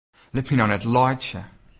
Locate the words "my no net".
0.49-0.83